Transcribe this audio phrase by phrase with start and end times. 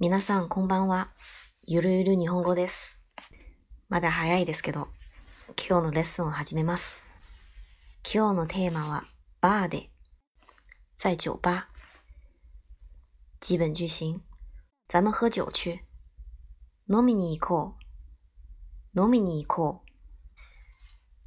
[0.00, 1.12] 皆さんこんばんは。
[1.62, 3.00] ゆるゆる日本語です。
[3.88, 4.88] まだ早いですけど、
[5.56, 7.04] 今日のレッスンを始めます。
[8.02, 9.04] 今日のテーマは、
[9.40, 9.90] バーで、
[10.96, 11.68] 在酒吧。
[13.38, 14.20] 基本句型，
[14.88, 15.78] 咱们喝酒去。
[16.88, 17.76] 飲みに行こ
[18.96, 19.00] う。
[19.00, 19.90] 飲みに行こう。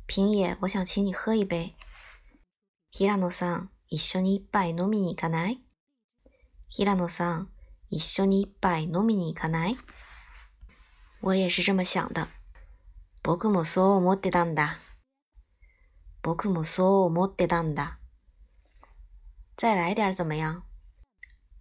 [0.07, 1.77] 平野，我想请你喝一杯。
[2.91, 5.61] 平野さん、一緒に一杯飲みに行かない？
[6.67, 7.49] 平野さん、
[7.89, 9.77] 一緒に一杯飲みに行かない？
[11.21, 12.27] 我也是这么想的。
[13.23, 14.79] 僕もそう思ってたんだ。
[16.21, 17.99] 僕もそう思ってたんだ。
[19.57, 20.63] 再来点怎么样？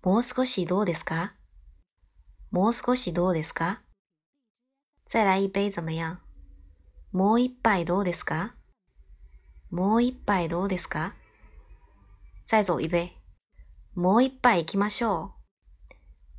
[0.03, 1.35] もう少しどうですか？
[2.51, 3.83] もう少しどうですか？
[5.09, 6.19] 再来一杯怎么样？
[7.13, 8.55] もう一杯どうですか？
[9.71, 11.15] もう一杯どうですか？
[12.47, 13.17] 再走一杯。
[13.95, 15.36] もう一杯行きましょう。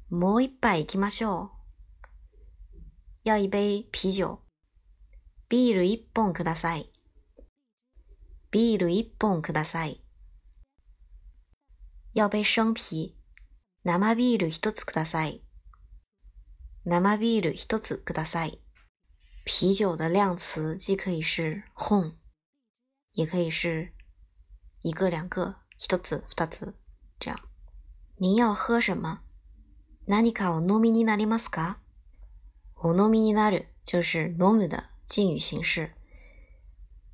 [0.10, 2.78] もう一杯行きましょう。
[3.26, 4.40] 要一杯啤酒。
[5.50, 6.92] ビール一本ください。
[8.50, 10.02] ビール一本ください。
[12.14, 13.18] 要杯生啤。
[13.84, 15.42] 生ビール一つください。
[16.86, 18.62] 生ビール一つください。
[19.44, 22.16] 啤酒的量词既可以是本，
[23.12, 23.94] 也可以是
[24.82, 26.76] 一个、两个、一つ、二つ
[27.20, 27.38] 这样。
[28.16, 29.24] 您要喝什么？
[30.08, 31.80] 何かお飲みになりますか？
[32.78, 35.90] お飲みになる就是飲む的敬语形式。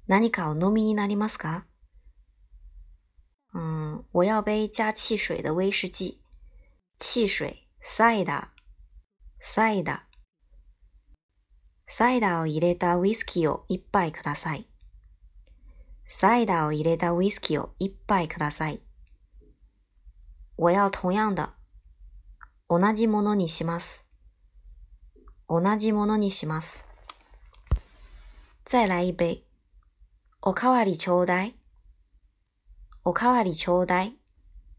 [0.08, 1.64] 何かお飲みになりますか？
[3.56, 6.22] 嗯，我要杯加汽水的威士忌。
[7.00, 8.48] 汽水、サイダー、
[9.40, 10.00] サイダー。
[11.88, 14.68] サイダーを入れたウイスキーを一杯ください。
[16.06, 18.82] サイダーを入れたウイスキーを一杯ください。
[20.58, 21.50] 我要同样的。
[22.76, 24.08] 同じものにします。
[25.48, 26.88] 同じものにします。
[28.66, 29.44] 再来一杯。
[30.42, 31.56] おかわりちょうだい。
[33.04, 34.18] おかわりちょうだい。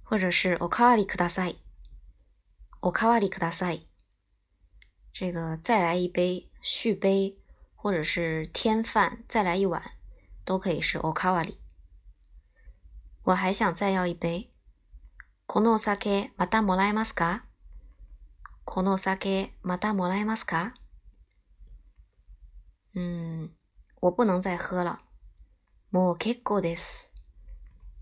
[0.03, 1.57] 或者是おかわりください。
[2.83, 3.87] おかわりください。
[5.13, 7.37] 这个再来一杯、续杯，
[7.77, 9.81] 或者是添饭，再来一碗，
[10.45, 11.61] 都可以是おかわり。
[13.23, 14.51] 我还想再要一杯。
[15.47, 17.44] このお酒またもらえますか？
[18.65, 20.75] このお酒またもらえますか？
[22.97, 23.51] 嗯，
[24.01, 25.01] 我不能再喝了。
[25.91, 27.11] もう結構です。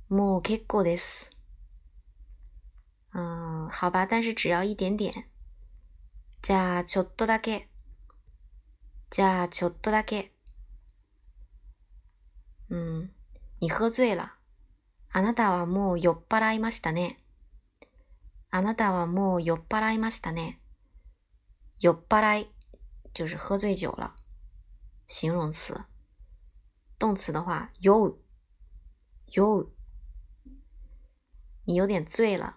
[0.09, 1.31] もう結構です。
[3.15, 5.27] 嗯，好吧，但是只要一点点。
[6.43, 7.69] じゃあちょっとだけ。
[9.11, 10.33] じゃあちょっとだけ。
[12.71, 13.11] 嗯，
[13.61, 14.33] 你喝醉了。
[15.11, 17.19] あなたはもう酔っ払いましたね。
[18.55, 20.61] あなたはもう酔っ払いましたね。
[21.81, 22.51] 酔っ払い
[23.15, 24.13] 就是喝醉酒了，
[25.09, 25.75] 形容词。
[26.99, 28.19] 动词的话，酔う，
[29.29, 29.73] 酔う。
[31.65, 32.57] 你有点醉了。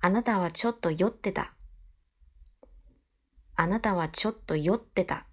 [0.00, 1.54] あなたはちょっと酔ってた。
[3.54, 5.26] あなたはちょっと酔ってた。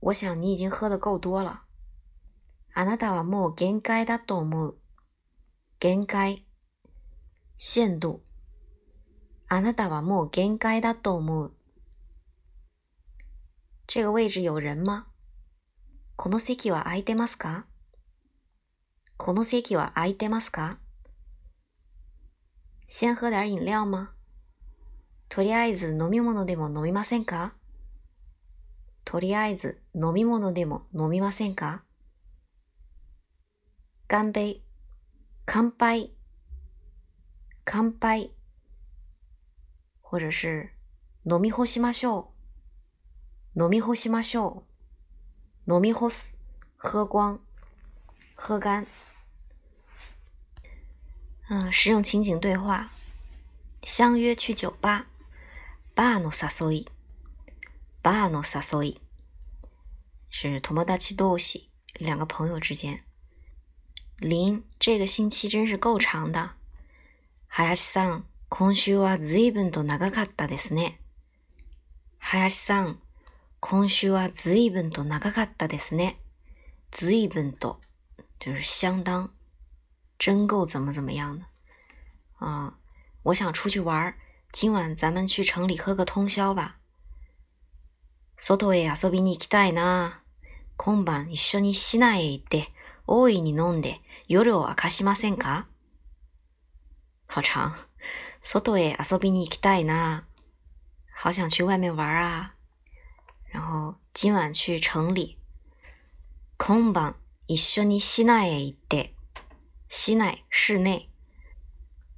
[0.00, 1.62] 我想你已经喝得够多了。
[2.74, 4.78] あなたはもう限界だと思う。
[5.80, 6.44] 限界。
[7.60, 8.20] 限度。
[9.48, 11.52] あなたはもう限界だと思う。
[13.88, 15.06] 这个位置有人吗？
[16.14, 17.66] この席は空いてますか？
[19.16, 20.78] この席は空いてますか？
[22.86, 24.12] 先喝点飲料吗？
[25.28, 27.54] とりあえず飲み物でも飲みませんか？
[29.04, 31.82] とりあえず飲み物でも飲みませんか？
[34.06, 34.62] 干杯、
[35.44, 36.14] 乾杯、
[37.67, 38.31] 乾杯，
[40.01, 40.71] 或者是
[41.25, 42.33] 飲み干しましょ
[43.55, 43.63] う。
[43.63, 44.63] 飲み干しましょ
[45.67, 45.73] う。
[45.73, 46.37] 飲み干す、
[46.77, 47.39] 喝光、
[48.35, 48.85] 喝干。
[51.49, 52.89] 嗯，实用情景对话：
[53.83, 55.07] 相约去酒吧。
[55.95, 56.87] バーの誘い。
[58.01, 59.01] バーの誘い
[60.29, 61.69] 是友達同士，
[61.99, 63.03] 两个朋友之间。
[64.17, 66.55] 林，这个星期真是够长的。
[67.48, 71.00] 林さん、今週は随分と長かったですね。
[72.18, 73.00] 林さん、
[73.60, 76.20] 今週は随分と長かったですね。
[76.92, 77.80] 随分と
[78.38, 79.30] 就是相当，
[80.18, 81.44] 真够怎么怎么样的
[82.38, 82.74] 啊！
[83.24, 84.14] 我想出去玩，
[84.52, 86.78] 今晚咱们去城里喝个通宵吧。
[88.36, 90.22] 外へ遊びに行きたいな。
[90.76, 92.72] 今晩一緒に市内へ行って、
[93.06, 95.66] 大いに飲んで夜を明かしませんか？
[97.28, 97.74] 好长。
[98.40, 100.26] 外へ遊びに行きたいな。
[101.14, 102.54] 好想去外面玩啊。
[103.52, 105.38] 然后今晚去城里。
[106.56, 107.14] 今晩
[107.46, 109.14] 一緒に市内へ行って。
[109.88, 111.10] 市内室内。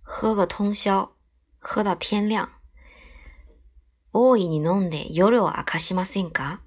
[0.05, 1.11] 喝个通宵。
[1.59, 2.49] 喝到天亮。
[4.13, 6.61] 大いに飲んで夜を明かしませんか？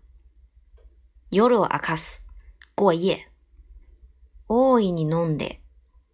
[1.32, 2.26] 夜を明かす。
[2.76, 3.20] 过夜。
[4.50, 5.62] 大いに飲んで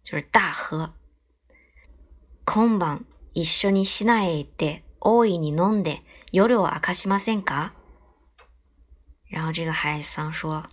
[0.02, 0.92] 就是大喝。
[2.52, 6.02] 今晩一緒に市内へ行って大いに飲んで
[6.32, 7.70] 夜を明かしませんか？
[9.30, 10.68] 然后这个孩子桑说：“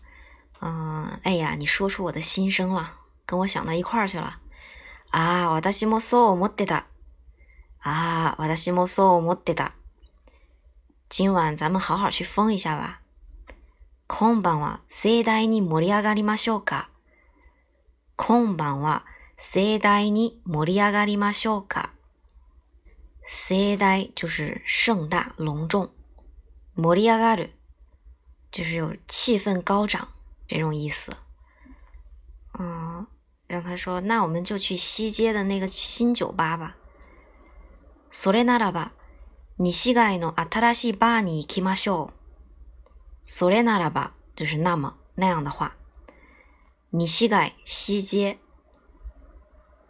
[0.59, 2.93] 嗯，哎呀，你说出我的心声了，
[3.27, 4.39] 跟我想到一块儿去了。
[5.11, 6.85] 啊，私もそう思ってた。
[7.83, 9.73] 啊，私もそう思ってた。
[11.09, 13.01] 今晚咱们好好去疯一下吧。
[14.07, 16.89] 今晩は盛大に盛り上がりましょうか。
[18.15, 19.05] 今晩は
[19.36, 21.92] 盛大に盛り上がりましょうか。
[23.28, 25.90] 盛大就是盛大隆重，
[26.76, 27.50] 盛り上がる
[28.50, 30.08] 就是有气氛高涨
[30.46, 31.16] 这种意思。
[32.58, 33.06] 嗯，
[33.46, 36.76] 让他说，那我们就去西街的那个新酒吧吧。
[38.10, 38.92] それならば、
[39.58, 42.90] 西街の新しいバーに行きましょう。
[43.24, 45.76] それならば就是那么那样的话。
[46.92, 48.38] 西街西街。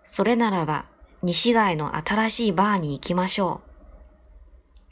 [0.10, 0.86] それならば、
[1.22, 3.62] 西街の新しいバーに行きましょ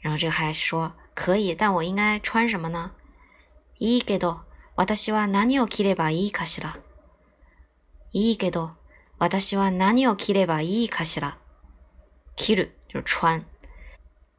[0.02, 0.04] う。
[0.04, 2.92] 然后这个孩子说：“可以，但我应该穿什么呢？”
[3.80, 4.42] いいけど、
[4.76, 6.76] 私は何を着ればいいかしら？
[8.12, 8.72] いいけど、
[9.18, 11.38] 私は何を着ればいいかしら？
[12.36, 13.42] 着る就是穿。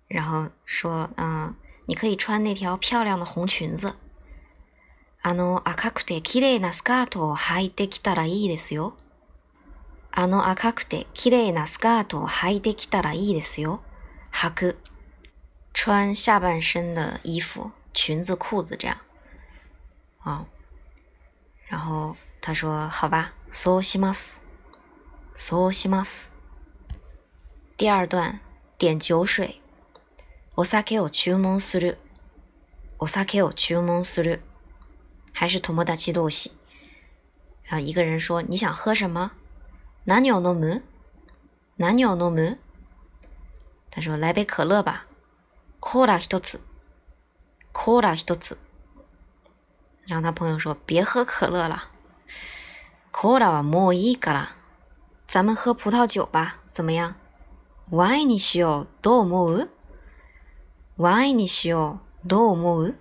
[0.08, 1.56] 然后说，嗯，
[1.88, 3.96] 你可以穿那条漂亮的红裙子。
[5.24, 8.96] あの赤くて綺麗なスカートを履いてきたらいいですよ。
[10.17, 13.83] あの赤くて綺麗なスカートを履いてきたらいいですよ。
[14.33, 14.79] 履く。
[15.75, 18.99] 穿下半身的衣服，裙子、裤子这样。
[20.19, 20.47] 啊、哦，
[21.69, 24.43] 然后他说：“好吧，そうします。
[25.35, 26.31] そうします。”
[27.79, 28.41] 第二段
[28.77, 29.61] 点酒水。
[30.55, 31.97] お酒を注文する。
[32.99, 34.43] お酒を注文する。
[35.33, 36.51] 还是友達同士。
[37.71, 39.31] 啊，一个人说：“你想喝什么？”
[40.08, 40.84] 何を飲む？
[41.78, 42.58] 何を飲む？
[43.92, 45.06] 他说：“来杯可乐吧。”
[45.82, 46.62] コーラ一つ。
[47.74, 48.58] コーラ一つ。
[50.08, 51.90] 然后他朋友说：“别喝可乐了，
[53.12, 54.56] コーラはもういいから、
[55.28, 57.16] 咱们喝葡萄酒吧，怎么样？
[57.92, 58.88] ワインにしよう。
[59.02, 59.70] どう思う？
[60.96, 62.28] ワインにしよう。
[62.28, 62.96] どう思う？”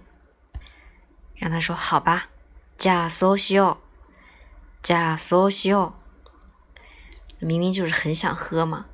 [1.38, 2.28] 让他说：“好吧，
[2.78, 4.82] じゃあそうしよう。
[4.82, 6.02] じゃあそうしよう。”
[7.39, 8.85] 明明就是很想喝嘛。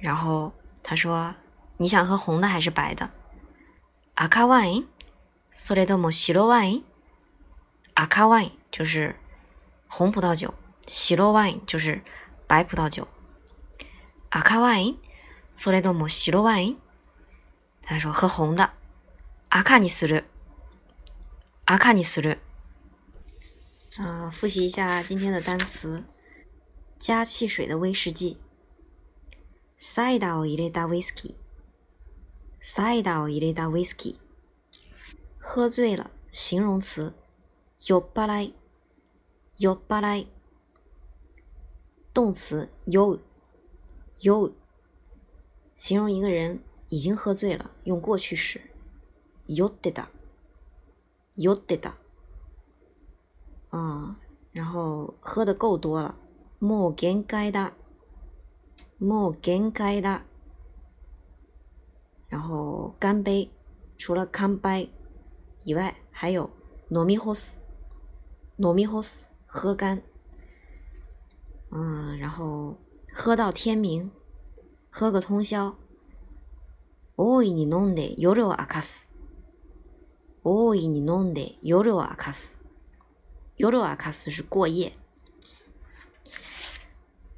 [0.00, 3.10] 然后他说：“你想喝红的还是白的？”
[4.16, 4.86] 赤ワイン？
[5.52, 6.82] それとも白ワイン？
[7.94, 9.16] 赤ワイン就是
[9.88, 10.54] 红葡萄酒，
[10.86, 12.02] 白ワイン就是
[12.48, 13.08] 白葡萄酒。
[14.30, 14.98] 赤ワイン？
[15.52, 16.76] それとも白ワイン？
[17.82, 18.70] 他说喝红的。
[19.50, 20.24] 赤にする。
[21.66, 22.40] 赤にする。
[23.96, 26.02] 啊、呃，复习一下今天的单词。
[26.98, 28.38] 加汽水的威士忌。
[29.76, 31.34] サイダーを入れたウイスキー。
[32.60, 34.24] サイダーを入れたウイスキー。
[35.38, 37.12] 喝醉了，形容词。
[37.80, 38.54] 酔っ払い。
[39.58, 40.28] 酔っ払い。
[42.14, 43.20] 动词酔う。
[44.20, 44.54] 酔う。
[45.76, 48.60] 形容一个人已经喝醉了，用过去式。
[49.46, 50.08] 酔ってた。
[51.36, 51.96] 酔ってた。
[53.70, 54.16] 啊、嗯，
[54.52, 56.14] 然后喝的够多了。
[56.59, 57.73] もう限界だ。
[58.99, 60.25] もう限界だ。
[62.29, 63.49] 然后干杯，
[63.97, 64.89] 除了乾杯
[65.63, 66.49] 以外，还有
[66.91, 67.61] 飲み干す。
[68.57, 70.01] 飲み干す，喝干。
[71.71, 72.75] 嗯，然后
[73.13, 74.11] 喝到天明，
[74.89, 75.75] 喝个通宵。
[77.15, 79.09] 大いに飲んで夜を明かす。
[80.43, 82.59] 大いに飲んで夜を明かす。
[83.57, 84.91] 夜を明かす是过夜。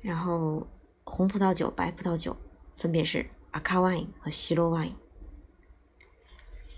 [0.02, 0.68] 然后
[1.04, 2.36] 红葡萄酒、白葡萄酒
[2.78, 4.96] 分别是赤ワイン和白ワイン。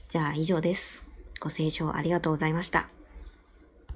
[0.10, 1.06] じゃあ以上です。
[1.40, 2.90] ご清聴ありがとうございました。